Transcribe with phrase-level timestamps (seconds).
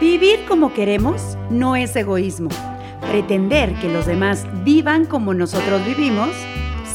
[0.00, 2.50] Vivir como queremos no es egoísmo.
[3.10, 6.28] Pretender que los demás vivan como nosotros vivimos,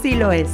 [0.01, 0.47] sí lo es.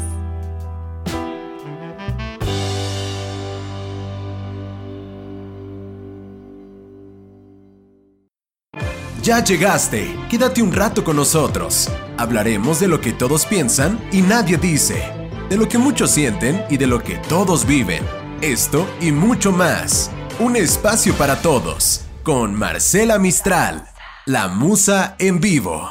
[9.22, 11.88] Ya llegaste, quédate un rato con nosotros.
[12.18, 15.04] Hablaremos de lo que todos piensan y nadie dice,
[15.50, 18.04] de lo que muchos sienten y de lo que todos viven.
[18.42, 20.10] Esto y mucho más.
[20.40, 23.86] Un espacio para todos con Marcela Mistral,
[24.26, 25.90] la musa en vivo.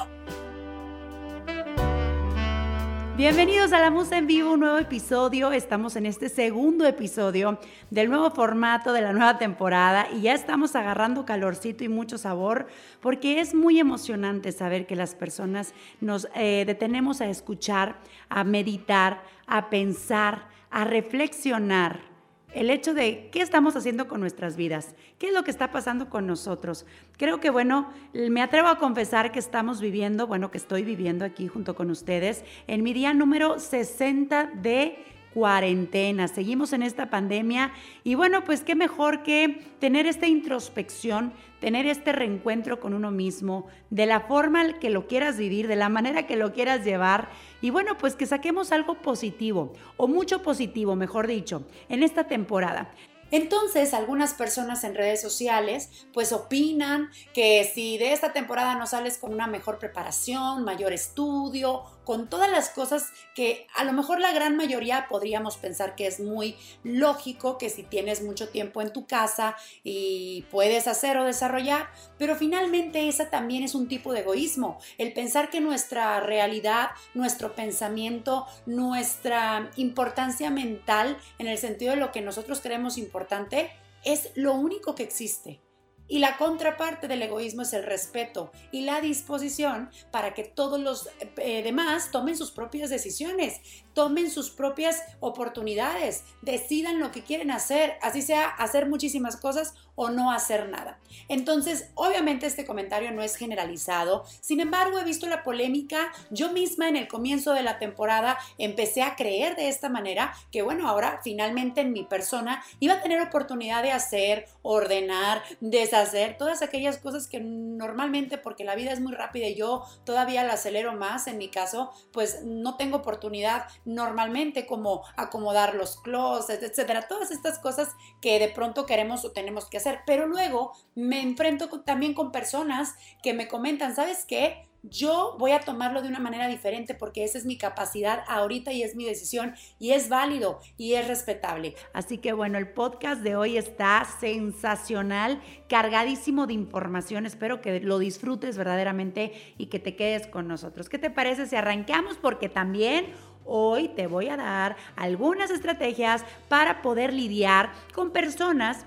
[3.17, 5.51] Bienvenidos a La Musa en Vivo, un nuevo episodio.
[5.51, 7.59] Estamos en este segundo episodio
[7.91, 12.69] del nuevo formato de la nueva temporada y ya estamos agarrando calorcito y mucho sabor
[13.01, 17.97] porque es muy emocionante saber que las personas nos eh, detenemos a escuchar,
[18.29, 22.08] a meditar, a pensar, a reflexionar
[22.53, 26.09] el hecho de qué estamos haciendo con nuestras vidas, qué es lo que está pasando
[26.09, 26.87] con nosotros.
[27.17, 31.47] Creo que, bueno, me atrevo a confesar que estamos viviendo, bueno, que estoy viviendo aquí
[31.49, 34.99] junto con ustedes en mi día número 60 de
[35.35, 37.73] cuarentena, seguimos en esta pandemia
[38.05, 43.67] y bueno, pues qué mejor que tener esta introspección, tener este reencuentro con uno mismo,
[43.91, 47.29] de la forma que lo quieras vivir, de la manera que lo quieras llevar
[47.61, 52.93] y bueno, pues que saquemos algo positivo o mucho positivo, mejor dicho, en esta temporada.
[53.31, 59.19] Entonces, algunas personas en redes sociales pues opinan que si de esta temporada no sales
[59.19, 64.33] con una mejor preparación, mayor estudio con todas las cosas que a lo mejor la
[64.33, 69.07] gran mayoría podríamos pensar que es muy lógico que si tienes mucho tiempo en tu
[69.07, 74.79] casa y puedes hacer o desarrollar, pero finalmente esa también es un tipo de egoísmo,
[74.97, 82.11] el pensar que nuestra realidad, nuestro pensamiento, nuestra importancia mental en el sentido de lo
[82.11, 83.71] que nosotros creemos importante
[84.03, 85.61] es lo único que existe.
[86.09, 91.09] Y la contraparte del egoísmo es el respeto y la disposición para que todos los
[91.37, 93.61] eh, demás tomen sus propias decisiones,
[93.93, 100.11] tomen sus propias oportunidades, decidan lo que quieren hacer, así sea hacer muchísimas cosas o
[100.11, 100.97] no hacer nada.
[101.27, 106.89] Entonces, obviamente este comentario no es generalizado, sin embargo he visto la polémica, yo misma
[106.89, 111.21] en el comienzo de la temporada empecé a creer de esta manera que bueno, ahora
[111.25, 117.27] finalmente en mi persona iba a tener oportunidad de hacer, ordenar, deshacer, todas aquellas cosas
[117.27, 121.39] que normalmente porque la vida es muy rápida y yo todavía la acelero más en
[121.39, 127.89] mi caso, pues no tengo oportunidad normalmente como acomodar los closets, etcétera, todas estas cosas
[128.21, 129.88] que de pronto queremos o tenemos que hacer.
[130.07, 134.69] Pero luego me enfrento también con personas que me comentan, ¿sabes qué?
[134.83, 138.85] Yo voy a tomarlo de una manera diferente porque esa es mi capacidad ahorita y
[138.85, 141.75] es mi decisión y es válido y es respetable.
[141.93, 147.27] Así que bueno, el podcast de hoy está sensacional, cargadísimo de información.
[147.27, 150.89] Espero que lo disfrutes verdaderamente y que te quedes con nosotros.
[150.89, 152.17] ¿Qué te parece si arrancamos?
[152.17, 153.13] Porque también
[153.51, 158.85] Hoy te voy a dar algunas estrategias para poder lidiar con personas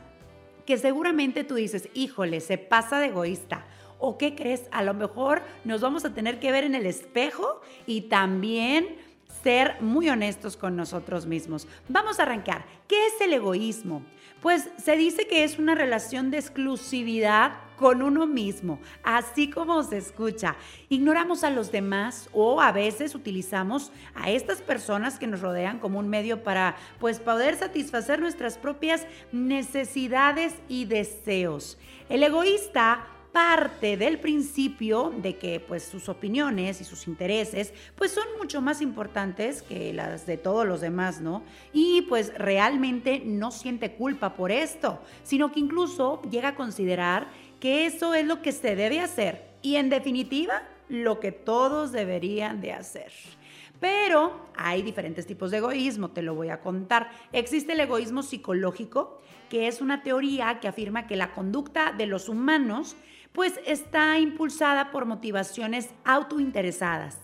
[0.65, 3.65] que seguramente tú dices, híjole, se pasa de egoísta.
[3.99, 4.63] ¿O qué crees?
[4.71, 8.97] A lo mejor nos vamos a tener que ver en el espejo y también
[9.43, 11.67] ser muy honestos con nosotros mismos.
[11.87, 12.65] Vamos a arrancar.
[12.87, 14.03] ¿Qué es el egoísmo?
[14.41, 19.97] Pues se dice que es una relación de exclusividad con uno mismo, así como se
[19.97, 20.55] escucha.
[20.89, 25.97] Ignoramos a los demás o a veces utilizamos a estas personas que nos rodean como
[25.97, 31.79] un medio para pues poder satisfacer nuestras propias necesidades y deseos.
[32.07, 38.25] El egoísta parte del principio de que pues sus opiniones y sus intereses pues son
[38.37, 41.43] mucho más importantes que las de todos los demás, ¿no?
[41.71, 47.27] Y pues realmente no siente culpa por esto, sino que incluso llega a considerar
[47.59, 52.59] que eso es lo que se debe hacer y en definitiva lo que todos deberían
[52.59, 53.11] de hacer.
[53.79, 57.09] Pero hay diferentes tipos de egoísmo, te lo voy a contar.
[57.31, 62.29] Existe el egoísmo psicológico, que es una teoría que afirma que la conducta de los
[62.29, 62.95] humanos
[63.33, 67.17] pues está impulsada por motivaciones autointeresadas.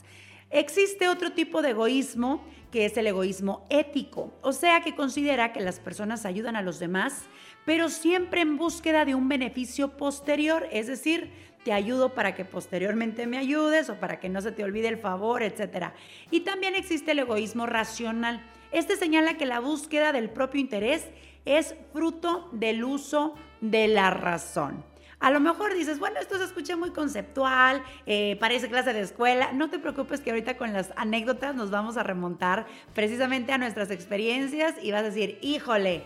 [0.50, 5.62] Existe otro tipo de egoísmo que es el egoísmo ético, o sea que considera que
[5.62, 7.24] las personas ayudan a los demás,
[7.66, 11.32] pero siempre en búsqueda de un beneficio posterior, es decir,
[11.64, 14.98] te ayudo para que posteriormente me ayudes o para que no se te olvide el
[14.98, 15.88] favor, etc.
[16.32, 18.42] Y también existe el egoísmo racional.
[18.72, 21.08] Este señala que la búsqueda del propio interés
[21.46, 24.84] es fruto del uso de la razón.
[25.20, 29.52] A lo mejor dices, bueno, esto se escucha muy conceptual, eh, parece clase de escuela.
[29.52, 33.90] No te preocupes que ahorita con las anécdotas nos vamos a remontar precisamente a nuestras
[33.90, 36.04] experiencias y vas a decir, híjole,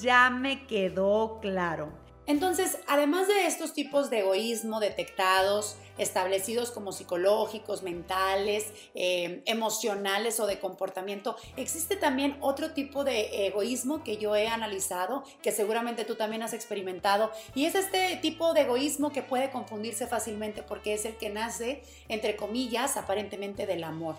[0.00, 1.90] ya me quedó claro.
[2.26, 10.46] Entonces, además de estos tipos de egoísmo detectados, establecidos como psicológicos, mentales, eh, emocionales o
[10.46, 16.14] de comportamiento, existe también otro tipo de egoísmo que yo he analizado, que seguramente tú
[16.14, 21.04] también has experimentado, y es este tipo de egoísmo que puede confundirse fácilmente porque es
[21.04, 24.16] el que nace, entre comillas, aparentemente del amor.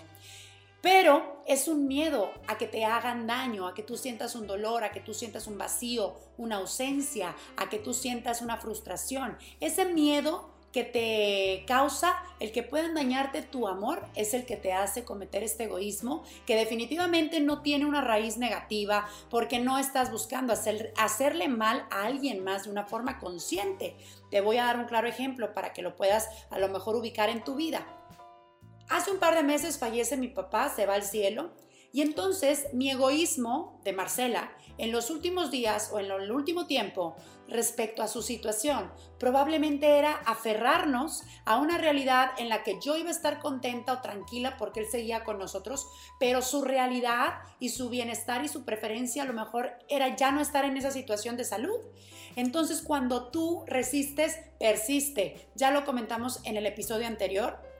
[0.82, 4.84] Pero es un miedo a que te hagan daño, a que tú sientas un dolor,
[4.84, 9.38] a que tú sientas un vacío, una ausencia, a que tú sientas una frustración.
[9.60, 14.74] Ese miedo que te causa el que puedan dañarte tu amor es el que te
[14.74, 20.54] hace cometer este egoísmo que definitivamente no tiene una raíz negativa porque no estás buscando
[20.54, 23.96] hacer, hacerle mal a alguien más de una forma consciente.
[24.30, 27.30] Te voy a dar un claro ejemplo para que lo puedas a lo mejor ubicar
[27.30, 27.86] en tu vida.
[28.92, 31.52] Hace un par de meses fallece mi papá, se va al cielo,
[31.94, 37.16] y entonces mi egoísmo de Marcela en los últimos días o en el último tiempo
[37.48, 43.10] respecto a su situación probablemente era aferrarnos a una realidad en la que yo iba
[43.10, 45.88] a estar contenta o tranquila porque él seguía con nosotros,
[46.20, 50.42] pero su realidad y su bienestar y su preferencia a lo mejor era ya no
[50.42, 51.80] estar en esa situación de salud.
[52.36, 55.50] Entonces cuando tú resistes, persiste.
[55.56, 57.71] Ya lo comentamos en el episodio anterior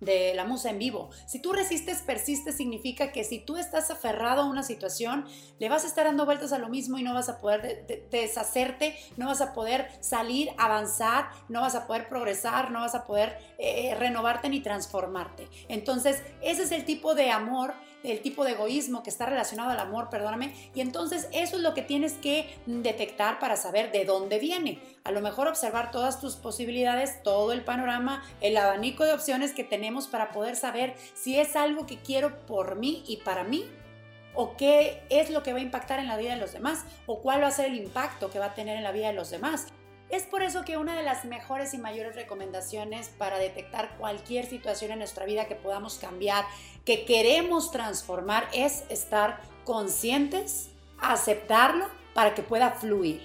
[0.00, 1.10] de la musa en vivo.
[1.26, 5.26] Si tú resistes, persistes, significa que si tú estás aferrado a una situación,
[5.58, 8.96] le vas a estar dando vueltas a lo mismo y no vas a poder deshacerte,
[9.16, 13.38] no vas a poder salir, avanzar, no vas a poder progresar, no vas a poder
[13.58, 15.48] eh, renovarte ni transformarte.
[15.68, 19.80] Entonces, ese es el tipo de amor el tipo de egoísmo que está relacionado al
[19.80, 24.38] amor, perdóname, y entonces eso es lo que tienes que detectar para saber de dónde
[24.38, 24.80] viene.
[25.04, 29.64] A lo mejor observar todas tus posibilidades, todo el panorama, el abanico de opciones que
[29.64, 33.64] tenemos para poder saber si es algo que quiero por mí y para mí
[34.34, 37.20] o qué es lo que va a impactar en la vida de los demás o
[37.20, 39.30] cuál va a ser el impacto que va a tener en la vida de los
[39.30, 39.66] demás.
[40.10, 44.90] Es por eso que una de las mejores y mayores recomendaciones para detectar cualquier situación
[44.90, 46.46] en nuestra vida que podamos cambiar,
[46.86, 53.20] que queremos transformar, es estar conscientes, aceptarlo para que pueda fluir.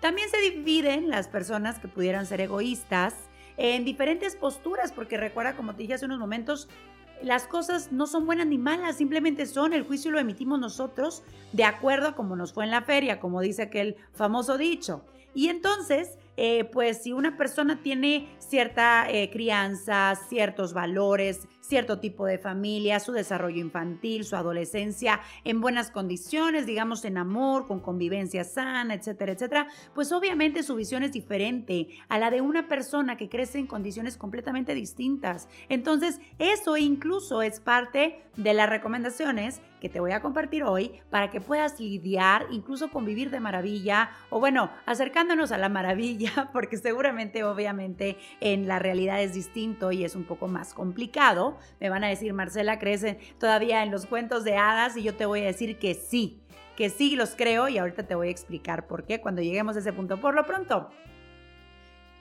[0.00, 3.14] También se dividen las personas que pudieran ser egoístas
[3.58, 6.68] en diferentes posturas, porque recuerda, como te dije hace unos momentos,
[7.22, 11.22] las cosas no son buenas ni malas, simplemente son, el juicio lo emitimos nosotros
[11.52, 15.04] de acuerdo a como nos fue en la feria, como dice aquel famoso dicho.
[15.34, 22.26] Y entonces, eh, pues si una persona tiene cierta eh, crianza, ciertos valores, cierto tipo
[22.26, 28.44] de familia, su desarrollo infantil, su adolescencia en buenas condiciones, digamos en amor, con convivencia
[28.44, 33.30] sana, etcétera, etcétera, pues obviamente su visión es diferente a la de una persona que
[33.30, 35.48] crece en condiciones completamente distintas.
[35.68, 41.30] Entonces, eso incluso es parte de las recomendaciones que te voy a compartir hoy para
[41.30, 47.44] que puedas lidiar, incluso convivir de maravilla o bueno, acercándonos a la maravilla, porque seguramente
[47.44, 52.08] obviamente en la realidad es distinto y es un poco más complicado me van a
[52.08, 53.04] decir, Marcela, ¿crees
[53.38, 54.96] todavía en los cuentos de hadas?
[54.96, 56.42] Y yo te voy a decir que sí,
[56.76, 59.80] que sí los creo y ahorita te voy a explicar por qué cuando lleguemos a
[59.80, 60.20] ese punto.
[60.20, 60.90] Por lo pronto,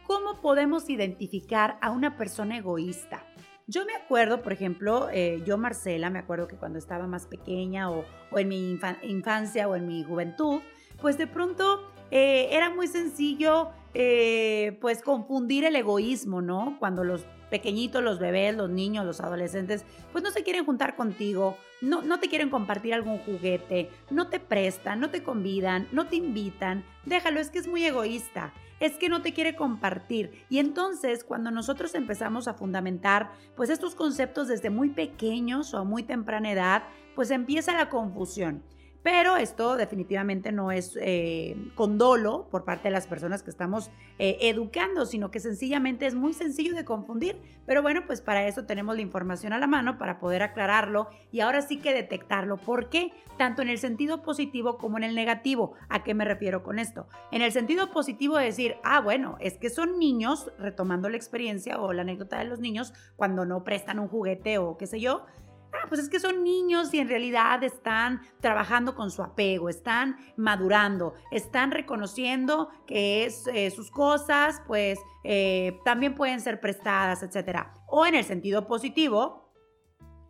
[0.06, 3.24] ¿cómo podemos identificar a una persona egoísta?
[3.66, 7.90] Yo me acuerdo, por ejemplo, eh, yo Marcela, me acuerdo que cuando estaba más pequeña
[7.90, 8.04] o,
[8.36, 10.62] en mi infancia o en mi juventud,
[11.02, 16.76] pues de pronto eh, era muy sencillo eh, pues confundir el egoísmo, ¿no?
[16.80, 21.56] Cuando los pequeñitos, los bebés, los niños, los adolescentes, pues no se quieren juntar contigo,
[21.82, 26.16] no, no te quieren compartir algún juguete, no te prestan, no te convidan, no te
[26.16, 30.46] invitan, déjalo, es que es muy egoísta es que no te quiere compartir.
[30.50, 35.86] Y entonces, cuando nosotros empezamos a fundamentar pues estos conceptos desde muy pequeños o a
[35.86, 36.84] muy temprana edad,
[37.16, 38.62] pues empieza la confusión.
[39.04, 43.92] Pero esto definitivamente no es eh, con dolo por parte de las personas que estamos
[44.18, 47.42] eh, educando, sino que sencillamente es muy sencillo de confundir.
[47.66, 51.42] Pero bueno, pues para eso tenemos la información a la mano para poder aclararlo y
[51.42, 52.56] ahora sí que detectarlo.
[52.58, 53.12] ¿Por qué?
[53.38, 55.74] Tanto en el sentido positivo como en el negativo.
[55.90, 57.08] ¿A qué me refiero con esto?
[57.32, 61.82] En el sentido positivo de decir, ah, bueno, es que son niños, retomando la experiencia
[61.82, 65.26] o la anécdota de los niños, cuando no prestan un juguete o qué sé yo,
[65.74, 70.18] Ah, pues es que son niños y en realidad están trabajando con su apego, están
[70.38, 77.68] madurando, están reconociendo que es, eh, sus cosas, pues eh, también pueden ser prestadas, etc.
[77.88, 79.52] O en el sentido positivo,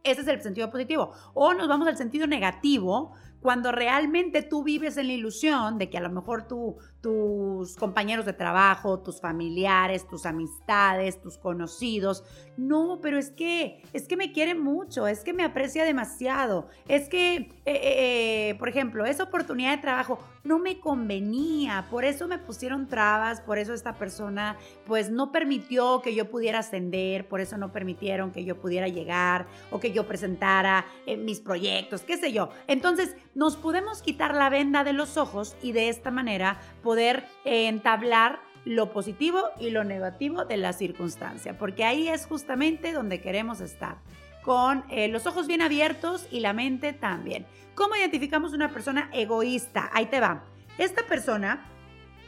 [0.03, 1.11] ese es el sentido positivo.
[1.33, 5.97] O nos vamos al sentido negativo, cuando realmente tú vives en la ilusión de que
[5.97, 12.23] a lo mejor tú, tus compañeros de trabajo, tus familiares, tus amistades, tus conocidos,
[12.55, 17.09] no, pero es que, es que me quiere mucho, es que me aprecia demasiado, es
[17.09, 22.27] que, eh, eh, eh, por ejemplo, esa oportunidad de trabajo no me convenía, por eso
[22.29, 24.55] me pusieron trabas, por eso esta persona
[24.85, 29.47] pues no permitió que yo pudiera ascender, por eso no permitieron que yo pudiera llegar
[29.71, 30.85] o que yo presentara
[31.17, 32.49] mis proyectos, qué sé yo.
[32.67, 36.59] Entonces, nos podemos quitar la venda de los ojos y de esta manera
[36.93, 43.19] poder entablar lo positivo y lo negativo de la circunstancia, porque ahí es justamente donde
[43.19, 43.97] queremos estar,
[44.43, 47.47] con eh, los ojos bien abiertos y la mente también.
[47.73, 49.89] ¿Cómo identificamos una persona egoísta?
[49.91, 50.43] Ahí te va.
[50.77, 51.65] Esta persona,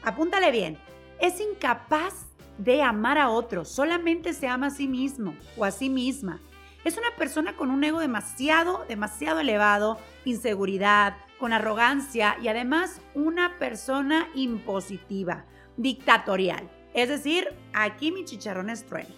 [0.01, 0.79] apúntale bien,
[1.19, 2.25] es incapaz
[2.57, 6.39] de amar a otros, solamente se ama a sí mismo o a sí misma.
[6.83, 13.57] Es una persona con un ego demasiado, demasiado elevado, inseguridad, con arrogancia y además una
[13.59, 15.45] persona impositiva,
[15.77, 16.69] dictatorial.
[16.93, 19.13] Es decir, aquí mi chicharrón es trueno.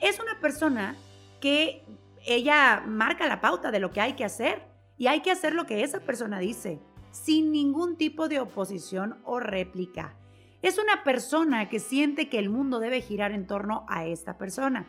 [0.00, 0.96] Es una persona
[1.40, 1.84] que
[2.26, 5.66] ella marca la pauta de lo que hay que hacer y hay que hacer lo
[5.66, 10.16] que esa persona dice, sin ningún tipo de oposición o réplica.
[10.60, 14.86] Es una persona que siente que el mundo debe girar en torno a esta persona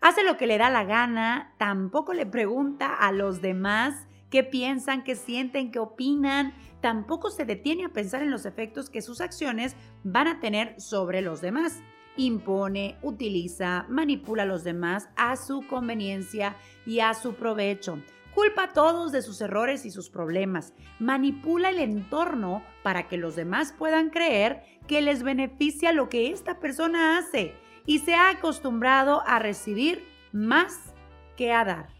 [0.00, 5.04] hace lo que le da la gana, tampoco le pregunta a los demás qué piensan,
[5.04, 9.76] qué sienten, qué opinan, tampoco se detiene a pensar en los efectos que sus acciones
[10.04, 11.80] van a tener sobre los demás.
[12.16, 16.56] Impone, utiliza, manipula a los demás a su conveniencia
[16.86, 17.98] y a su provecho.
[18.34, 20.72] Culpa a todos de sus errores y sus problemas.
[21.00, 26.60] Manipula el entorno para que los demás puedan creer que les beneficia lo que esta
[26.60, 27.54] persona hace
[27.86, 30.94] y se ha acostumbrado a recibir más
[31.36, 31.99] que a dar.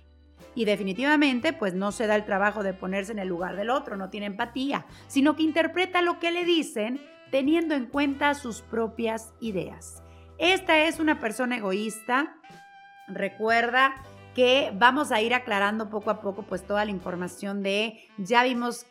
[0.55, 3.97] Y definitivamente, pues no se da el trabajo de ponerse en el lugar del otro,
[3.97, 9.33] no tiene empatía, sino que interpreta lo que le dicen teniendo en cuenta sus propias
[9.41, 10.03] ideas.
[10.39, 12.37] Esta es una persona egoísta.
[13.07, 13.95] Recuerda
[14.35, 18.87] que vamos a ir aclarando poco a poco pues toda la información de, ya vimos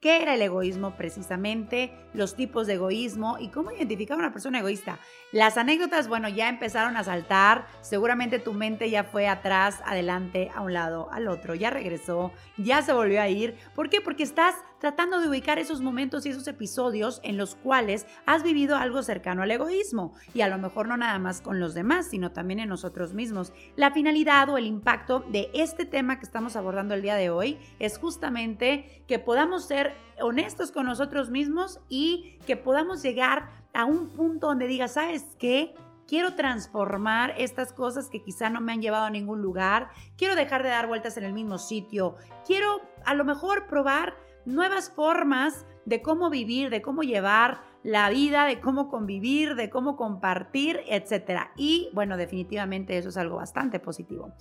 [0.00, 4.60] qué era el egoísmo precisamente, los tipos de egoísmo y cómo identificar a una persona
[4.60, 4.98] egoísta.
[5.30, 10.62] Las anécdotas, bueno, ya empezaron a saltar, seguramente tu mente ya fue atrás, adelante, a
[10.62, 13.56] un lado, al otro, ya regresó, ya se volvió a ir.
[13.74, 14.00] ¿Por qué?
[14.00, 18.76] Porque estás tratando de ubicar esos momentos y esos episodios en los cuales has vivido
[18.76, 22.32] algo cercano al egoísmo y a lo mejor no nada más con los demás, sino
[22.32, 23.52] también en nosotros mismos.
[23.76, 27.58] La finalidad o el impacto de este tema que estamos abordando el día de hoy
[27.78, 34.08] es justamente que podamos ser honestos con nosotros mismos y que podamos llegar a un
[34.08, 35.74] punto donde digas, ¿sabes qué?
[36.08, 40.64] quiero transformar estas cosas que quizá no me han llevado a ningún lugar, quiero dejar
[40.64, 46.02] de dar vueltas en el mismo sitio, quiero a lo mejor probar nuevas formas de
[46.02, 51.48] cómo vivir, de cómo llevar la vida, de cómo convivir, de cómo compartir, etc.
[51.56, 54.32] Y bueno, definitivamente eso es algo bastante positivo.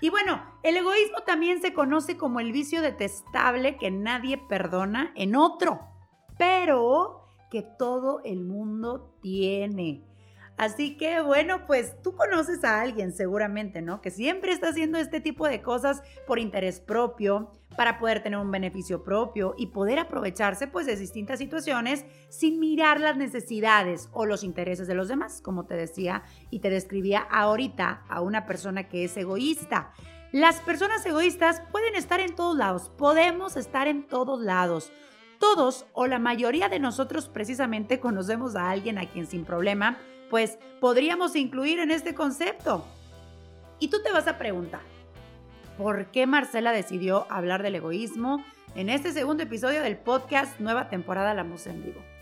[0.00, 5.36] Y bueno, el egoísmo también se conoce como el vicio detestable que nadie perdona en
[5.36, 5.80] otro,
[6.38, 10.04] pero que todo el mundo tiene.
[10.56, 14.00] Así que bueno, pues tú conoces a alguien seguramente, ¿no?
[14.00, 18.50] Que siempre está haciendo este tipo de cosas por interés propio, para poder tener un
[18.50, 24.42] beneficio propio y poder aprovecharse pues de distintas situaciones sin mirar las necesidades o los
[24.42, 29.04] intereses de los demás, como te decía y te describía ahorita a una persona que
[29.04, 29.92] es egoísta.
[30.32, 34.90] Las personas egoístas pueden estar en todos lados, podemos estar en todos lados.
[35.38, 39.98] Todos o la mayoría de nosotros precisamente conocemos a alguien a quien sin problema
[40.30, 42.84] pues podríamos incluir en este concepto.
[43.78, 44.80] Y tú te vas a preguntar,
[45.76, 51.34] ¿por qué Marcela decidió hablar del egoísmo en este segundo episodio del podcast Nueva temporada
[51.34, 52.15] La Musa en Vivo?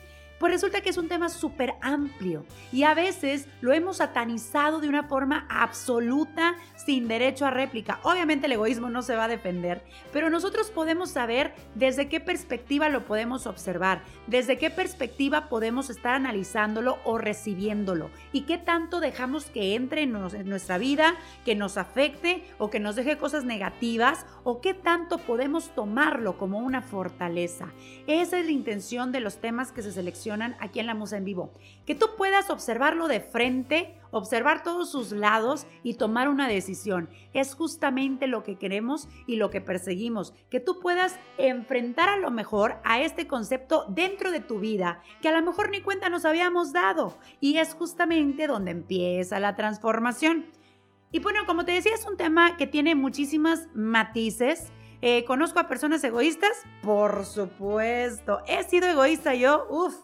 [0.45, 4.91] Pues resulta que es un tema súper amplio y a veces lo hemos satanizado de
[4.91, 7.99] una forma absoluta sin derecho a réplica.
[8.03, 9.83] Obviamente el egoísmo no se va a defender,
[10.13, 16.13] pero nosotros podemos saber desde qué perspectiva lo podemos observar, desde qué perspectiva podemos estar
[16.13, 21.15] analizándolo o recibiéndolo y qué tanto dejamos que entre en nuestra vida,
[21.47, 26.59] que nos afecte o que nos deje cosas negativas o qué tanto podemos tomarlo como
[26.59, 27.73] una fortaleza.
[28.07, 31.25] Esa es la intención de los temas que se seleccionan aquí en la Musa en
[31.25, 31.53] Vivo.
[31.87, 37.09] Que tú puedas observarlo de frente, observar todos sus lados y tomar una decisión.
[37.33, 40.35] Es justamente lo que queremos y lo que perseguimos.
[40.51, 45.29] Que tú puedas enfrentar a lo mejor a este concepto dentro de tu vida, que
[45.29, 47.17] a lo mejor ni cuenta nos habíamos dado.
[47.41, 50.47] Y es justamente donde empieza la transformación.
[51.13, 54.73] Y bueno, como te decía, es un tema que tiene muchísimas matices
[55.07, 56.57] Eh, ¿Conozco a personas egoístas?
[56.81, 58.41] Por supuesto.
[58.47, 59.97] He sido egoísta yo, uff,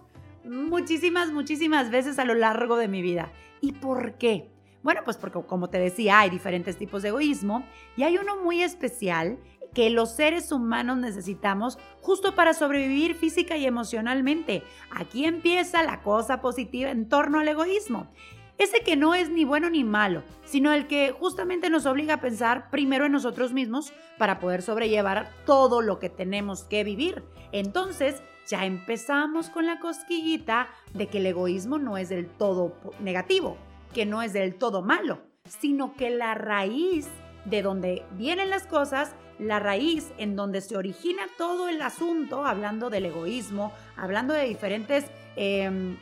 [0.44, 3.32] muchísimas, muchísimas veces a lo largo de mi vida.
[3.60, 4.50] ¿Y por qué?
[4.82, 7.64] Bueno, pues porque como te decía, hay diferentes tipos de egoísmo
[7.96, 9.38] y hay uno muy especial
[9.74, 14.62] que los seres humanos necesitamos justo para sobrevivir física y emocionalmente.
[14.90, 18.10] Aquí empieza la cosa positiva en torno al egoísmo.
[18.58, 22.20] Ese que no es ni bueno ni malo, sino el que justamente nos obliga a
[22.20, 27.24] pensar primero en nosotros mismos para poder sobrellevar todo lo que tenemos que vivir.
[27.52, 33.56] Entonces, ya empezamos con la cosquillita de que el egoísmo no es del todo negativo,
[33.94, 37.08] que no es del todo malo, sino que la raíz
[37.44, 42.90] de donde vienen las cosas, la raíz en donde se origina todo el asunto, hablando
[42.90, 45.06] del egoísmo, hablando de diferentes
[45.36, 45.96] em,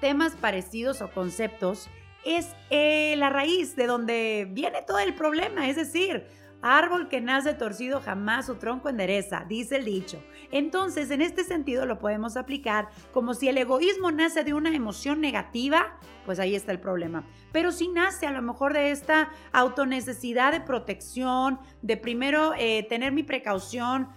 [0.00, 1.88] temas parecidos o conceptos,
[2.24, 6.26] es eh, la raíz de donde viene todo el problema, es decir,
[6.64, 10.24] Árbol que nace torcido jamás su tronco endereza, dice el dicho.
[10.50, 15.20] Entonces, en este sentido lo podemos aplicar como si el egoísmo nace de una emoción
[15.20, 17.24] negativa, pues ahí está el problema.
[17.52, 23.12] Pero si nace a lo mejor de esta autonecesidad de protección, de primero eh, tener
[23.12, 24.08] mi precaución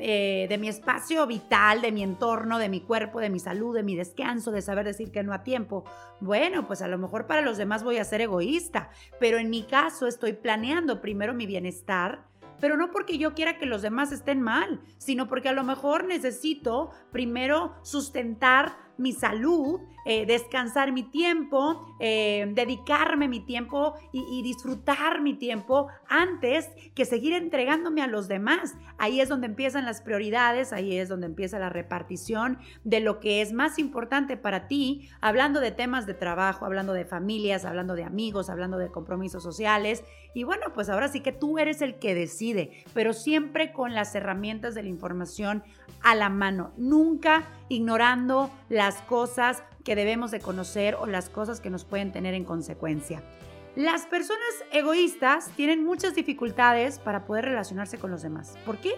[0.00, 3.82] eh, de mi espacio vital, de mi entorno, de mi cuerpo, de mi salud, de
[3.82, 5.84] mi descanso, de saber decir que no a tiempo.
[6.20, 8.88] Bueno, pues a lo mejor para los demás voy a ser egoísta,
[9.20, 12.24] pero en mi caso estoy planeando primero mi bienestar
[12.60, 16.04] pero no porque yo quiera que los demás estén mal, sino porque a lo mejor
[16.04, 24.42] necesito primero sustentar mi salud, eh, descansar mi tiempo, eh, dedicarme mi tiempo y, y,
[24.42, 28.74] disfrutar mi tiempo antes que seguir entregándome a los demás.
[28.98, 33.42] Ahí es donde empiezan las prioridades, ahí es donde empieza la repartición de lo que
[33.42, 38.04] es más importante para ti, hablando de temas de trabajo, hablando de familias, hablando de
[38.04, 40.04] amigos, hablando de compromisos sociales.
[40.34, 44.14] Y bueno, pues ahora sí que tú eres el que decide, pero siempre con las
[44.14, 45.64] herramientas de la información
[46.02, 48.50] a la mano, nunca ignorando
[48.86, 53.20] las cosas que debemos de conocer o las cosas que nos pueden tener en consecuencia.
[53.74, 54.40] Las personas
[54.70, 58.56] egoístas tienen muchas dificultades para poder relacionarse con los demás.
[58.64, 58.92] ¿Por qué?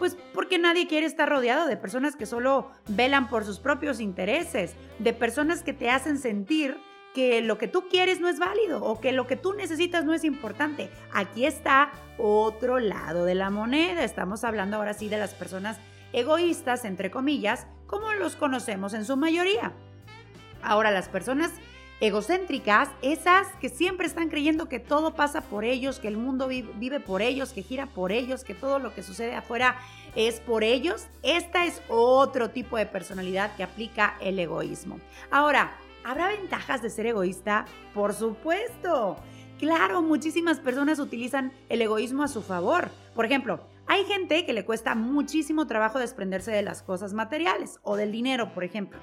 [0.00, 4.74] Pues porque nadie quiere estar rodeado de personas que solo velan por sus propios intereses,
[4.98, 6.76] de personas que te hacen sentir
[7.14, 10.14] que lo que tú quieres no es válido o que lo que tú necesitas no
[10.14, 10.90] es importante.
[11.12, 14.02] Aquí está otro lado de la moneda.
[14.02, 15.78] Estamos hablando ahora sí de las personas
[16.12, 19.70] egoístas, entre comillas, como los conocemos en su mayoría.
[20.62, 21.50] Ahora, las personas
[22.00, 27.00] egocéntricas, esas que siempre están creyendo que todo pasa por ellos, que el mundo vive
[27.00, 29.76] por ellos, que gira por ellos, que todo lo que sucede afuera
[30.16, 34.98] es por ellos, esta es otro tipo de personalidad que aplica el egoísmo.
[35.30, 37.66] Ahora, ¿habrá ventajas de ser egoísta?
[37.92, 39.18] Por supuesto.
[39.58, 42.90] Claro, muchísimas personas utilizan el egoísmo a su favor.
[43.14, 47.96] Por ejemplo, hay gente que le cuesta muchísimo trabajo desprenderse de las cosas materiales o
[47.96, 48.98] del dinero, por ejemplo.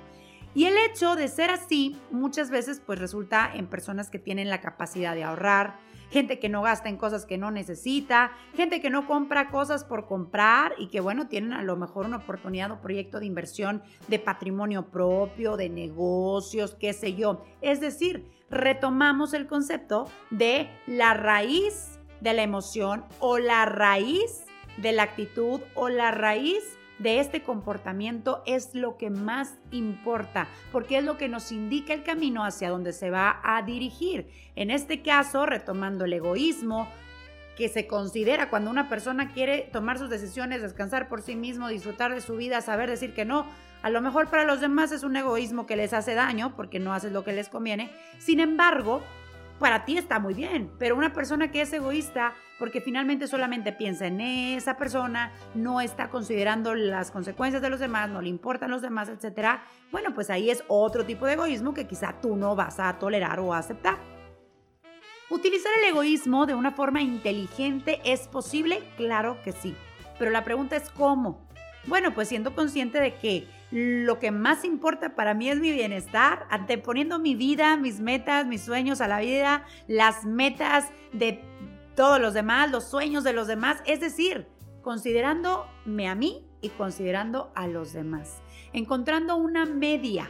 [0.55, 4.61] Y el hecho de ser así muchas veces pues resulta en personas que tienen la
[4.61, 5.77] capacidad de ahorrar,
[6.09, 10.07] gente que no gasta en cosas que no necesita, gente que no compra cosas por
[10.07, 14.17] comprar y que bueno, tienen a lo mejor una oportunidad o proyecto de inversión de
[14.17, 17.45] patrimonio propio, de negocios, qué sé yo.
[17.61, 24.45] Es decir, retomamos el concepto de la raíz de la emoción o la raíz
[24.81, 30.97] de la actitud o la raíz de este comportamiento es lo que más importa, porque
[30.97, 34.27] es lo que nos indica el camino hacia donde se va a dirigir.
[34.55, 36.89] En este caso, retomando el egoísmo,
[37.57, 42.13] que se considera cuando una persona quiere tomar sus decisiones, descansar por sí mismo, disfrutar
[42.13, 43.45] de su vida, saber decir que no,
[43.81, 46.93] a lo mejor para los demás es un egoísmo que les hace daño porque no
[46.93, 47.89] haces lo que les conviene.
[48.17, 49.01] Sin embargo,
[49.59, 54.07] para ti está muy bien, pero una persona que es egoísta porque finalmente solamente piensa
[54.07, 58.81] en esa persona, no está considerando las consecuencias de los demás, no le importan los
[58.81, 62.79] demás, etcétera, bueno, pues ahí es otro tipo de egoísmo que quizá tú no vas
[62.79, 63.97] a tolerar o aceptar.
[65.29, 68.81] ¿Utilizar el egoísmo de una forma inteligente es posible?
[68.97, 69.75] Claro que sí.
[70.17, 71.47] Pero la pregunta es ¿cómo?
[71.85, 76.47] Bueno, pues siendo consciente de que lo que más importa para mí es mi bienestar,
[76.49, 81.43] anteponiendo mi vida, mis metas, mis sueños a la vida, las metas de
[81.95, 84.47] todos los demás, los sueños de los demás, es decir,
[84.81, 88.41] considerándome a mí y considerando a los demás,
[88.73, 90.29] encontrando una media,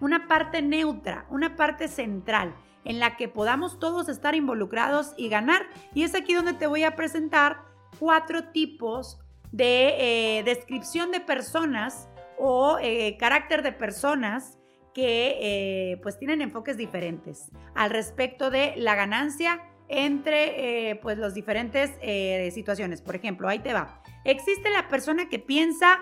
[0.00, 5.66] una parte neutra, una parte central en la que podamos todos estar involucrados y ganar.
[5.94, 7.62] Y es aquí donde te voy a presentar
[7.98, 9.20] cuatro tipos
[9.52, 12.08] de eh, descripción de personas
[12.40, 14.58] o eh, carácter de personas
[14.94, 21.34] que eh, pues tienen enfoques diferentes al respecto de la ganancia, entre eh, pues las
[21.34, 23.02] diferentes eh, situaciones.
[23.02, 24.02] Por ejemplo, ahí te va.
[24.24, 25.98] Existe la persona que piensa,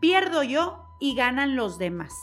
[0.00, 2.14] pierdo yo y ganan los demás.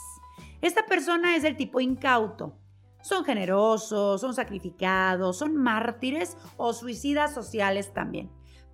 [0.61, 2.57] Esta persona es del tipo incauto.
[3.01, 8.29] Son generosos, son sacrificados, son mártires o suicidas sociales también.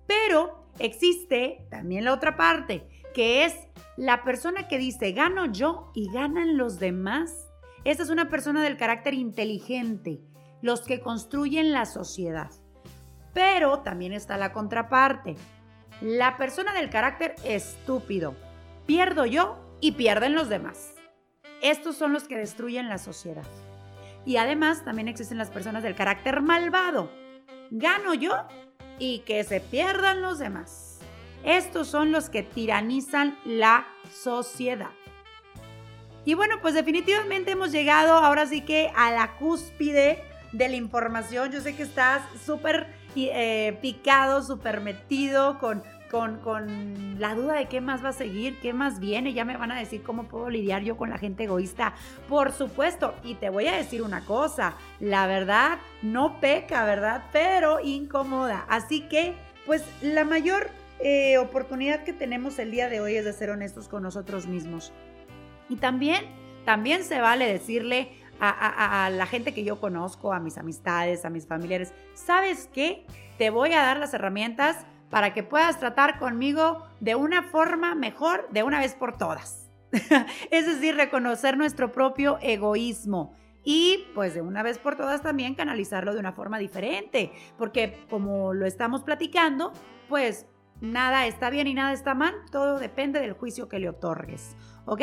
[0.06, 3.54] Pero existe también la otra parte, que es
[3.96, 7.48] la persona que dice, gano yo y ganan los demás.
[7.84, 10.20] Esta es una persona del carácter inteligente,
[10.60, 12.50] los que construyen la sociedad.
[13.32, 15.36] Pero también está la contraparte,
[16.00, 18.34] la persona del carácter estúpido.
[18.86, 20.94] Pierdo yo y pierden los demás.
[21.62, 23.46] Estos son los que destruyen la sociedad.
[24.24, 27.10] Y además también existen las personas del carácter malvado.
[27.70, 28.32] Gano yo
[28.98, 30.98] y que se pierdan los demás.
[31.44, 34.90] Estos son los que tiranizan la sociedad.
[36.24, 41.52] Y bueno, pues definitivamente hemos llegado ahora sí que a la cúspide de la información.
[41.52, 47.80] Yo sé que estás súper eh, picado, súper metido con con, la duda de qué
[47.80, 50.82] más va a seguir, qué más viene, ya me van a decir cómo puedo lidiar
[50.82, 51.94] yo con la gente egoísta.
[52.28, 57.24] Por supuesto, y te voy a decir una cosa, la verdad no peca, ¿verdad?
[57.32, 58.64] Pero incomoda.
[58.68, 63.32] Así que, pues la mayor eh, oportunidad que tenemos el día de hoy es de
[63.32, 64.92] ser honestos con nosotros mismos.
[65.68, 66.24] Y también,
[66.64, 71.30] también se vale decirle a, a, la gente que yo conozco, a mis amistades, a
[71.30, 73.04] mis familiares, ¿sabes qué?
[73.38, 78.48] Te voy a dar las herramientas para que puedas tratar conmigo de una forma mejor
[78.50, 79.68] de una vez por todas.
[80.50, 86.14] es decir, reconocer nuestro propio egoísmo y pues de una vez por todas también canalizarlo
[86.14, 89.72] de una forma diferente, porque como lo estamos platicando,
[90.08, 90.46] pues
[90.80, 95.02] nada está bien y nada está mal, todo depende del juicio que le otorgues, ¿ok?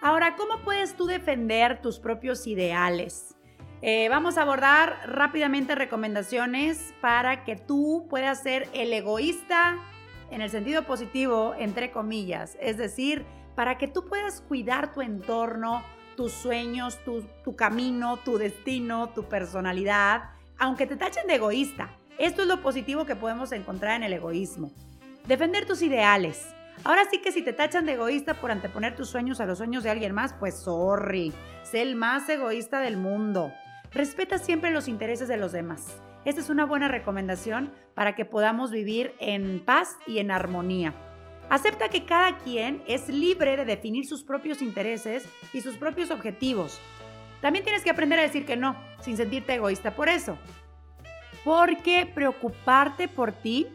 [0.00, 3.36] Ahora, ¿cómo puedes tú defender tus propios ideales?
[3.84, 9.76] Eh, vamos a abordar rápidamente recomendaciones para que tú puedas ser el egoísta
[10.30, 12.56] en el sentido positivo, entre comillas.
[12.60, 15.82] Es decir, para que tú puedas cuidar tu entorno,
[16.16, 21.90] tus sueños, tu, tu camino, tu destino, tu personalidad, aunque te tachen de egoísta.
[22.18, 24.70] Esto es lo positivo que podemos encontrar en el egoísmo.
[25.26, 26.54] Defender tus ideales.
[26.84, 29.82] Ahora sí que si te tachan de egoísta por anteponer tus sueños a los sueños
[29.82, 31.32] de alguien más, pues sorry,
[31.64, 33.52] sé el más egoísta del mundo.
[33.94, 36.00] Respeta siempre los intereses de los demás.
[36.24, 40.94] Esta es una buena recomendación para que podamos vivir en paz y en armonía.
[41.50, 46.80] Acepta que cada quien es libre de definir sus propios intereses y sus propios objetivos.
[47.42, 50.38] También tienes que aprender a decir que no, sin sentirte egoísta por eso.
[51.44, 53.66] Porque preocuparte por ti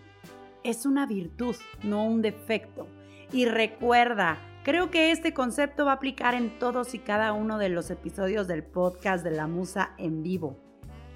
[0.63, 2.87] es una virtud, no un defecto.
[3.31, 7.69] Y recuerda, Creo que este concepto va a aplicar en todos y cada uno de
[7.69, 10.59] los episodios del podcast de la Musa en vivo.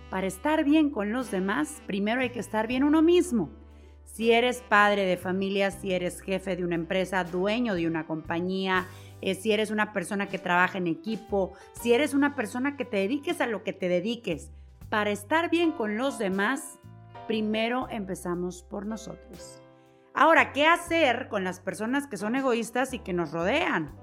[0.10, 3.50] Para estar bien con los demás, primero hay que estar bien uno mismo.
[4.06, 8.88] Si eres padre de familia, si eres jefe de una empresa, dueño de una compañía,
[9.20, 12.96] eh, si eres una persona que trabaja en equipo, si eres una persona que te
[12.96, 14.50] dediques a lo que te dediques,
[14.88, 16.80] para estar bien con los demás,
[17.28, 19.61] primero empezamos por nosotros.
[20.14, 23.96] Ahora, ¿qué hacer con las personas que son egoístas y que nos rodean?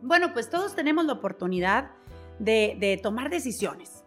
[0.00, 1.90] Bueno, pues todos tenemos la oportunidad
[2.38, 4.04] de, tomar decisiones.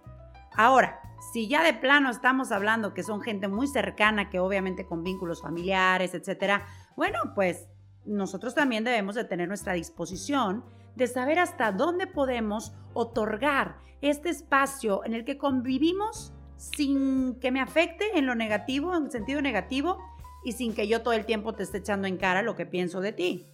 [0.54, 1.00] Ahora,
[1.32, 5.42] si ya de plano estamos hablando que son gente muy cercana, que obviamente con vínculos
[5.42, 7.68] familiares, etcétera, bueno, pues
[8.06, 15.06] nosotros también debemos de tener nuestra disposición de saber hasta dónde podemos otorgar este espacio
[15.06, 20.00] en el que convivimos sin que me afecte en lo negativo, en sentido negativo,
[20.44, 23.02] y sin que yo todo el tiempo te esté echando en cara lo que pienso
[23.02, 23.48] de ti.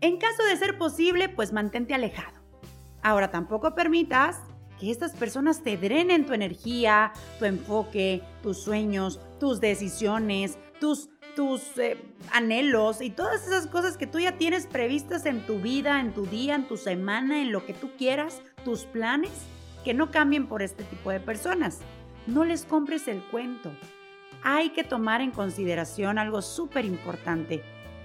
[0.00, 2.38] En caso de ser posible, pues mantente alejado.
[3.02, 4.38] Ahora tampoco permitas
[4.78, 11.76] que estas personas te drenen tu energía, tu enfoque, tus sueños, tus decisiones, tus, tus
[11.78, 11.96] eh,
[12.32, 16.26] anhelos y todas esas cosas que tú ya tienes previstas en tu vida, en tu
[16.26, 19.32] día, en tu semana, en lo que tú quieras, tus planes,
[19.84, 21.80] que no cambien por este tipo de personas.
[22.28, 23.72] No les compres el cuento
[24.42, 27.62] hay que tomar en consideración algo súper importante.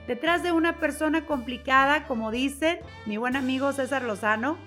[0.08, 4.58] Detrás de una persona complicada, como dice mi buen amigo César Lozano,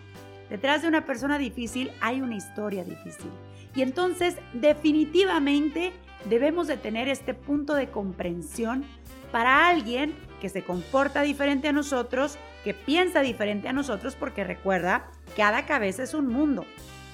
[0.48, 3.30] detrás de una persona difícil hay una historia difícil.
[3.74, 5.92] Y entonces definitivamente
[6.28, 8.84] debemos de tener este punto de comprensión
[9.30, 15.10] para alguien que se comporta diferente a nosotros, que piensa diferente a nosotros, porque recuerda,
[15.36, 16.64] cada cabeza es un mundo.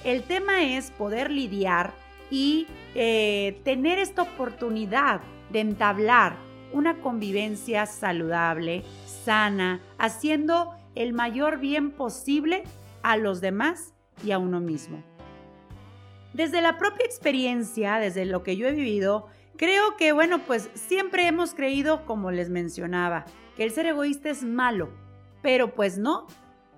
[0.03, 1.93] El tema es poder lidiar
[2.29, 6.37] y eh, tener esta oportunidad de entablar
[6.73, 12.63] una convivencia saludable, sana, haciendo el mayor bien posible
[13.03, 13.93] a los demás
[14.25, 15.03] y a uno mismo.
[16.33, 21.27] Desde la propia experiencia, desde lo que yo he vivido, creo que, bueno, pues siempre
[21.27, 23.25] hemos creído, como les mencionaba,
[23.55, 24.89] que el ser egoísta es malo,
[25.41, 26.27] pero pues no.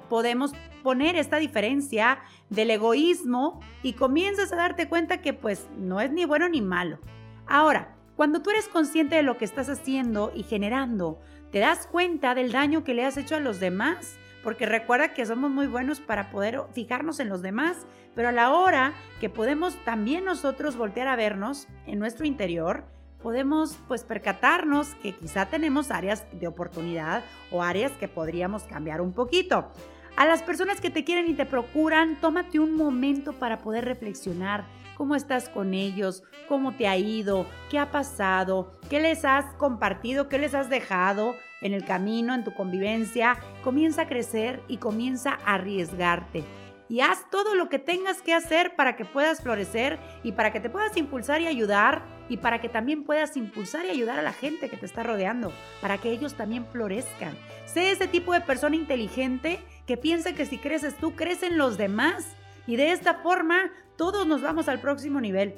[0.10, 6.12] Podemos poner esta diferencia del egoísmo y comienzas a darte cuenta que pues no es
[6.12, 7.00] ni bueno ni malo.
[7.48, 11.20] Ahora, cuando tú eres consciente de lo que estás haciendo y generando,
[11.52, 15.26] te das cuenta del daño que le has hecho a los demás porque recuerda que
[15.26, 19.76] somos muy buenos para poder fijarnos en los demás, pero a la hora que podemos
[19.86, 22.84] también nosotros voltear a vernos en nuestro interior,
[23.24, 29.14] podemos pues percatarnos que quizá tenemos áreas de oportunidad o áreas que podríamos cambiar un
[29.14, 29.72] poquito.
[30.18, 34.64] A las personas que te quieren y te procuran, tómate un momento para poder reflexionar
[34.96, 40.30] cómo estás con ellos, cómo te ha ido, qué ha pasado, qué les has compartido,
[40.30, 43.38] qué les has dejado en el camino, en tu convivencia.
[43.62, 46.46] Comienza a crecer y comienza a arriesgarte.
[46.88, 50.62] Y haz todo lo que tengas que hacer para que puedas florecer y para que
[50.62, 54.34] te puedas impulsar y ayudar y para que también puedas impulsar y ayudar a la
[54.34, 55.52] gente que te está rodeando,
[55.82, 57.36] para que ellos también florezcan.
[57.66, 62.26] Sé ese tipo de persona inteligente que piensa que si creces tú, crecen los demás.
[62.68, 65.56] Y de esta forma todos nos vamos al próximo nivel.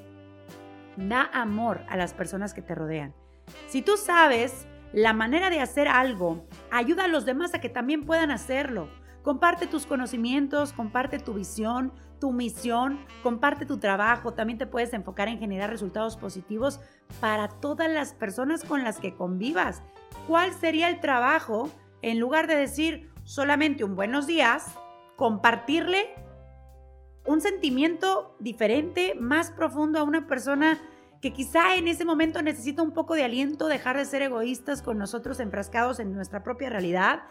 [0.97, 3.13] Da amor a las personas que te rodean.
[3.67, 8.05] Si tú sabes la manera de hacer algo, ayuda a los demás a que también
[8.05, 8.89] puedan hacerlo.
[9.21, 14.33] Comparte tus conocimientos, comparte tu visión, tu misión, comparte tu trabajo.
[14.33, 16.79] También te puedes enfocar en generar resultados positivos
[17.19, 19.83] para todas las personas con las que convivas.
[20.27, 21.69] ¿Cuál sería el trabajo
[22.01, 24.73] en lugar de decir solamente un buenos días,
[25.17, 26.15] compartirle
[27.25, 30.79] un sentimiento diferente, más profundo a una persona
[31.21, 34.97] que quizá en ese momento necesita un poco de aliento, dejar de ser egoístas con
[34.97, 37.23] nosotros enfrascados en nuestra propia realidad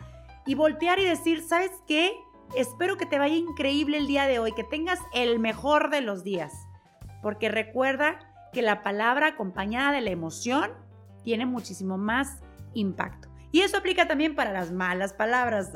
[0.44, 2.12] y voltear y decir, ¿sabes qué?
[2.54, 6.22] Espero que te vaya increíble el día de hoy, que tengas el mejor de los
[6.22, 6.52] días.
[7.22, 8.18] Porque recuerda
[8.52, 10.72] que la palabra acompañada de la emoción
[11.24, 12.42] tiene muchísimo más
[12.74, 13.25] impacto.
[13.56, 15.70] Y eso aplica también para las malas palabras,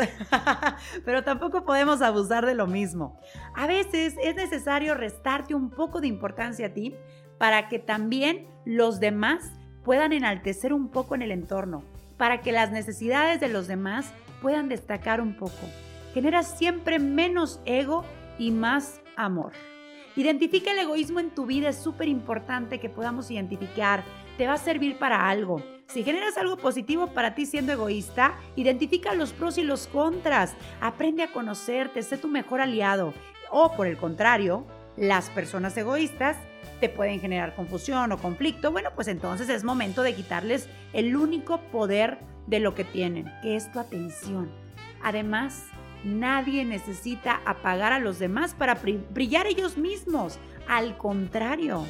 [1.07, 3.19] pero tampoco podemos abusar de lo mismo.
[3.55, 6.95] A veces es necesario restarte un poco de importancia a ti
[7.38, 9.51] para que también los demás
[9.83, 11.83] puedan enaltecer un poco en el entorno,
[12.19, 14.12] para que las necesidades de los demás
[14.43, 15.66] puedan destacar un poco.
[16.12, 18.05] Genera siempre menos ego
[18.38, 19.53] y más amor.
[20.16, 24.05] Identifica el egoísmo en tu vida, es súper importante que podamos identificar.
[24.40, 25.62] Te va a servir para algo.
[25.88, 30.55] Si generas algo positivo para ti siendo egoísta, identifica los pros y los contras.
[30.81, 33.12] Aprende a conocerte, sé tu mejor aliado.
[33.50, 34.64] O por el contrario,
[34.96, 36.38] las personas egoístas
[36.81, 41.61] te pueden generar confusión o conflicto, bueno, pues entonces es momento de quitarles el único
[41.70, 44.50] poder de lo que tienen, que es tu atención.
[45.03, 45.66] Además,
[46.03, 50.38] nadie necesita apagar a los demás para brillar ellos mismos.
[50.66, 51.85] Al contrario,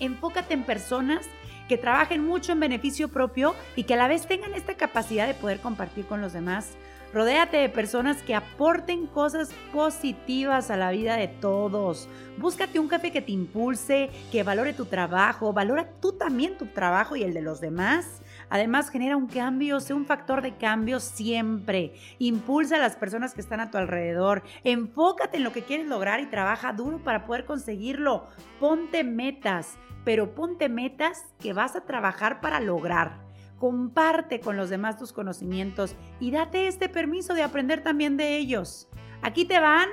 [0.00, 1.28] enfócate en personas
[1.68, 5.34] que trabajen mucho en beneficio propio y que a la vez tengan esta capacidad de
[5.34, 6.76] poder compartir con los demás
[7.14, 12.08] Rodéate de personas que aporten cosas positivas a la vida de todos.
[12.38, 17.14] Búscate un café que te impulse, que valore tu trabajo, valora tú también tu trabajo
[17.14, 18.20] y el de los demás.
[18.54, 21.92] Además, genera un cambio, sé un factor de cambio siempre.
[22.20, 24.44] Impulsa a las personas que están a tu alrededor.
[24.62, 28.28] Enfócate en lo que quieres lograr y trabaja duro para poder conseguirlo.
[28.60, 33.24] Ponte metas, pero ponte metas que vas a trabajar para lograr
[33.58, 38.88] comparte con los demás tus conocimientos y date este permiso de aprender también de ellos.
[39.22, 39.88] Aquí te van,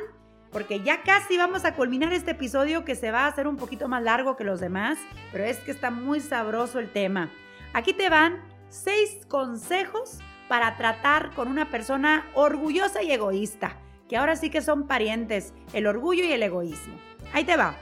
[0.52, 3.88] porque ya casi vamos a culminar este episodio que se va a hacer un poquito
[3.88, 5.00] más largo que los demás,
[5.32, 7.32] pero es que está muy sabroso el tema.
[7.74, 13.78] Aquí te van seis consejos para tratar con una persona orgullosa y egoísta,
[14.10, 16.96] que ahora sí que son parientes, el orgullo y el egoísmo.
[17.34, 17.76] Ahí te va.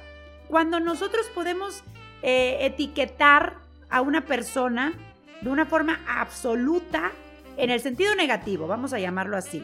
[0.49, 1.83] Cuando nosotros podemos
[2.21, 3.57] eh, etiquetar
[3.89, 4.93] a una persona
[5.41, 7.11] de una forma absoluta
[7.55, 9.63] en el sentido negativo, vamos a llamarlo así.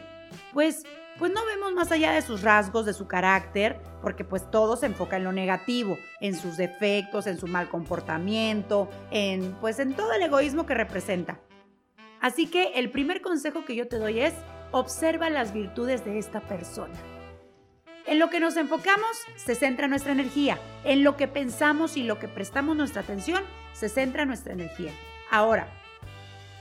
[0.52, 0.84] Pues
[1.18, 4.86] pues no vemos más allá de sus rasgos, de su carácter, porque pues todo se
[4.86, 10.12] enfoca en lo negativo, en sus defectos, en su mal comportamiento, en pues en todo
[10.12, 11.40] el egoísmo que representa.
[12.20, 14.34] Así que el primer consejo que yo te doy es
[14.72, 16.94] observa las virtudes de esta persona.
[18.06, 22.18] En lo que nos enfocamos se centra nuestra energía, en lo que pensamos y lo
[22.18, 24.92] que prestamos nuestra atención se centra nuestra energía.
[25.30, 25.68] Ahora,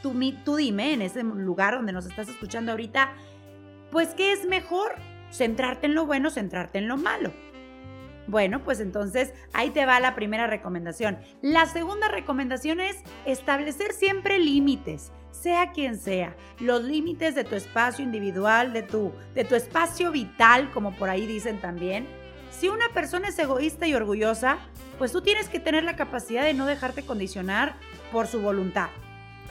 [0.01, 3.13] tú, tú dime en ese lugar donde nos estás escuchando ahorita,
[3.91, 4.95] pues ¿qué es mejor?
[5.31, 7.31] ¿Centrarte en lo bueno, centrarte en lo malo?
[8.27, 11.19] Bueno, pues entonces ahí te va la primera recomendación.
[11.41, 18.03] La segunda recomendación es establecer siempre límites, sea quien sea, los límites de tu espacio
[18.03, 22.07] individual, de tu, de tu espacio vital, como por ahí dicen también,
[22.49, 24.59] Si una persona es egoísta y orgullosa,
[24.97, 27.75] pues tú tienes que tener la capacidad de no dejarte condicionar
[28.13, 28.87] por su voluntad.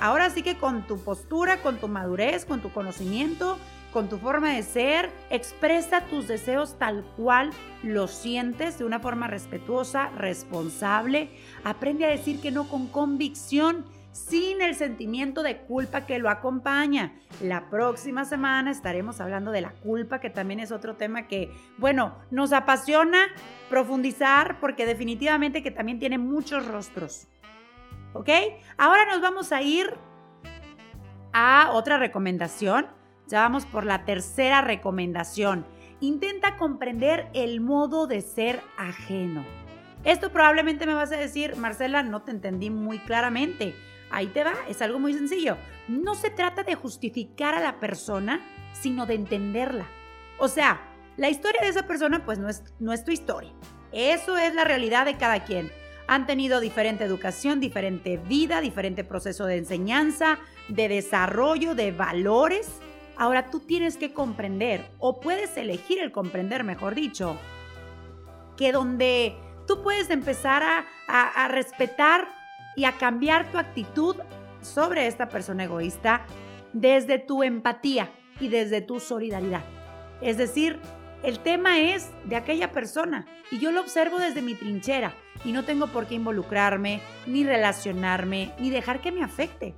[0.01, 3.59] Ahora sí que con tu postura, con tu madurez, con tu conocimiento,
[3.95, 7.51] con tu forma de ser, expresa tus deseos tal cual
[7.85, 11.31] los sientes de una forma respetuosa, responsable.
[11.63, 17.13] Aprende a decir que no con convicción, sin el sentimiento de culpa que lo acompaña.
[17.41, 22.17] La próxima semana estaremos hablando de la culpa, que también es otro tema que, bueno,
[22.33, 23.29] nos apasiona
[23.71, 27.29] profundizar porque definitivamente que también tiene muchos rostros.
[28.13, 28.29] ¿Ok?
[28.77, 29.95] Ahora nos vamos a ir
[31.33, 32.87] a otra recomendación
[33.27, 35.67] ya vamos por la tercera recomendación.
[36.01, 39.45] Intenta comprender el modo de ser ajeno.
[40.05, 43.75] Esto probablemente me vas a decir, Marcela, no te entendí muy claramente.
[44.11, 45.57] Ahí te va, es algo muy sencillo.
[45.89, 48.41] No se trata de justificar a la persona,
[48.73, 49.87] sino de entenderla.
[50.39, 50.83] O sea,
[51.17, 53.53] la historia de esa persona pues no es, no es tu historia.
[53.93, 55.71] Eso es la realidad de cada quien.
[56.07, 62.83] Han tenido diferente educación, diferente vida, diferente proceso de enseñanza, de desarrollo, de valores
[63.17, 67.37] Ahora tú tienes que comprender, o puedes elegir el comprender, mejor dicho,
[68.57, 70.63] que donde tú puedes empezar
[71.07, 72.29] a, respetar
[72.77, 74.17] y a cambiar tu actitud
[74.63, 76.27] sobre esta persona egoísta
[76.73, 79.63] desde tu empatía y desde tu solidaridad.
[80.21, 80.81] Es decir,
[81.23, 85.65] el tema es de aquella persona y yo lo observo desde mi trinchera y no
[85.65, 89.75] tengo por qué involucrarme, ni relacionarme, ni dejar que me afecte.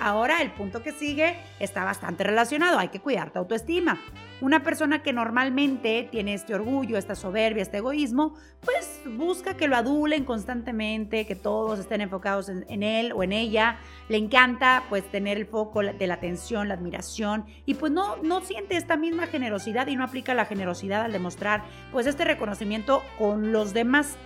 [0.00, 4.00] Ahora el punto que sigue está bastante relacionado, hay que cuidar tu autoestima.
[4.40, 8.34] Una persona que normalmente tiene este orgullo, esta soberbia, este egoísmo,
[8.64, 13.78] pues busca que lo adulen constantemente, que todos estén enfocados en, él o en ella.
[14.08, 18.40] Le encanta pues tener el foco de la atención, la admiración y pues no, no
[18.40, 23.52] siente esta misma generosidad y no aplica la generosidad al demostrar pues este reconocimiento con
[23.52, 24.16] los demás.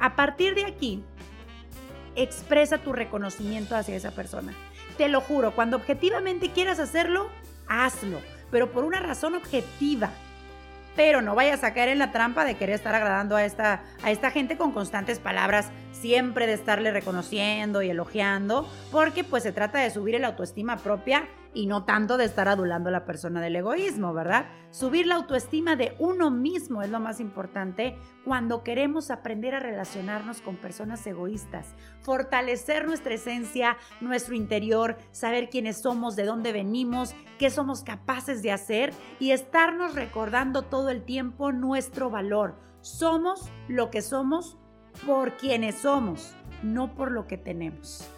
[0.00, 1.04] A partir de aquí,
[2.16, 4.56] expresa tu reconocimiento hacia esa persona
[5.00, 7.30] te lo juro, cuando objetivamente quieras hacerlo,
[7.66, 10.10] hazlo, pero por una razón objetiva.
[10.94, 14.10] Pero no vayas a caer en la trampa de querer estar agradando a esta, a
[14.10, 19.78] esta gente con constantes palabras, siempre de estarle reconociendo y elogiando, porque pues se trata
[19.78, 23.56] de subir la autoestima propia y no tanto de estar adulando a la persona del
[23.56, 24.46] egoísmo, ¿verdad?
[24.70, 30.40] Subir la autoestima de uno mismo es lo más importante cuando queremos aprender a relacionarnos
[30.40, 37.50] con personas egoístas, fortalecer nuestra esencia, nuestro interior, saber quiénes somos, de dónde venimos, qué
[37.50, 42.54] somos capaces de hacer y estarnos recordando todo el tiempo nuestro valor.
[42.80, 44.56] Somos lo que somos
[45.06, 48.08] por quienes somos, no por lo que tenemos.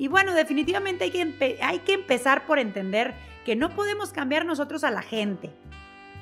[0.00, 3.12] Y bueno, definitivamente hay que, hay que empezar por entender
[3.44, 5.50] que no podemos cambiar nosotros a la gente.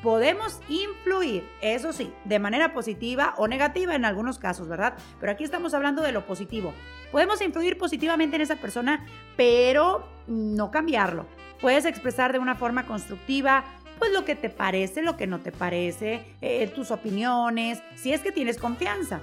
[0.02, 4.94] Podemos influir, eso sí, de manera positiva o negativa en algunos casos, ¿verdad?
[5.20, 6.74] Pero aquí estamos hablando de lo positivo.
[7.12, 11.26] Podemos influir positivamente en esa persona, pero no cambiarlo.
[11.60, 13.62] Puedes expresar de una forma constructiva,
[14.00, 18.22] pues lo que te parece, lo que no te parece, eh, tus opiniones, si es
[18.22, 19.20] que tienes confianza.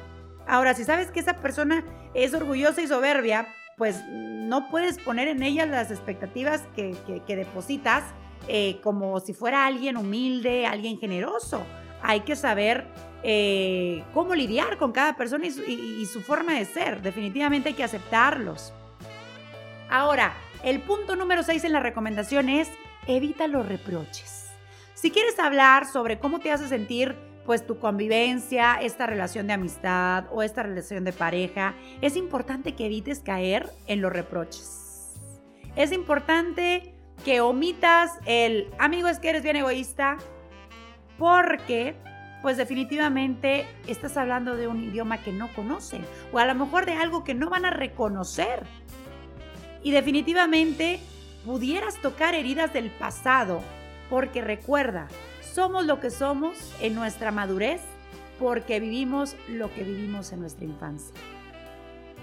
[0.47, 5.43] Ahora, si sabes que esa persona es orgullosa y soberbia, pues no puedes poner en
[5.43, 6.95] ella las expectativas que,
[7.27, 8.03] depositas
[8.47, 11.65] eh, como si fuera alguien humilde, alguien generoso.
[12.01, 12.85] Hay que saber
[13.23, 17.01] eh, cómo lidiar con cada persona y su, forma de ser.
[17.01, 18.71] Definitivamente hay que aceptarlos.
[19.89, 20.33] Ahora,
[20.63, 22.69] el punto número 6 en la recomendación es
[23.07, 24.47] evita los reproches.
[24.93, 30.25] Si quieres hablar sobre cómo te hace sentir pues tu convivencia, esta relación de amistad
[30.31, 35.13] o esta relación de pareja, es importante que evites caer en los reproches.
[35.75, 40.17] Es importante que omitas el amigo es que eres bien egoísta
[41.17, 41.95] porque
[42.41, 46.93] pues definitivamente estás hablando de un idioma que no conocen o a lo mejor de
[46.93, 48.63] algo que no van a reconocer.
[49.81, 50.99] Y definitivamente
[51.45, 53.61] pudieras tocar heridas del pasado
[54.09, 55.07] porque recuerda,
[55.55, 57.79] somos lo que somos en nuestra madurez
[58.39, 61.15] porque vivimos lo que vivimos en nuestra infancia.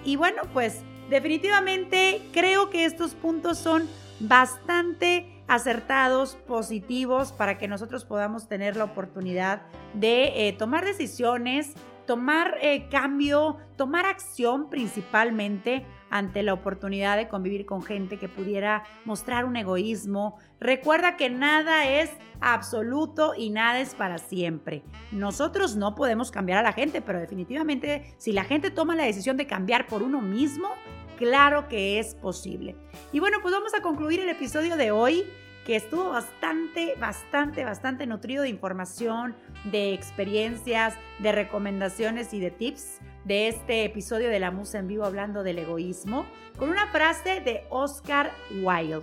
[0.05, 3.88] Y bueno, pues definitivamente creo que estos puntos son
[4.21, 9.62] bastante acertados, positivos, para que nosotros podamos tener la oportunidad
[9.95, 11.73] de eh, tomar decisiones,
[12.07, 18.84] tomar eh, cambio, tomar acción principalmente ante la oportunidad de convivir con gente que pudiera
[19.05, 20.38] mostrar un egoísmo.
[20.61, 24.82] Recuerda que nada es absoluto y nada es para siempre.
[25.11, 29.36] Nosotros no podemos cambiar a la gente, pero definitivamente si la gente toma la decisión
[29.36, 30.68] de cambiar por uno mismo,
[31.16, 32.76] claro que es posible.
[33.12, 35.24] Y bueno, pues vamos a concluir el episodio de hoy
[35.64, 39.34] que estuvo bastante, bastante, bastante nutrido de información,
[39.64, 45.04] de experiencias, de recomendaciones y de tips de este episodio de La Musa en Vivo
[45.04, 46.26] hablando del egoísmo,
[46.58, 48.32] con una frase de Oscar
[48.62, 49.02] Wilde,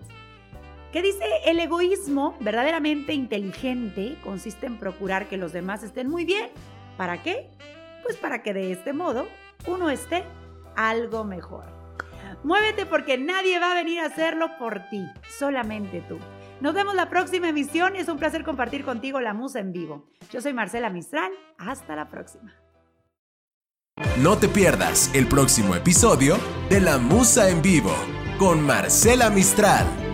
[0.92, 6.50] que dice, el egoísmo verdaderamente inteligente consiste en procurar que los demás estén muy bien.
[6.98, 7.48] ¿Para qué?
[8.04, 9.28] Pues para que de este modo
[9.68, 10.24] uno esté
[10.76, 11.66] algo mejor.
[12.44, 15.06] Muévete porque nadie va a venir a hacerlo por ti,
[15.38, 16.18] solamente tú.
[16.62, 20.10] Nos vemos la próxima emisión y es un placer compartir contigo la musa en vivo.
[20.32, 22.54] Yo soy Marcela Mistral, hasta la próxima.
[24.22, 26.38] No te pierdas el próximo episodio
[26.70, 27.94] de La Musa en Vivo
[28.38, 30.09] con Marcela Mistral.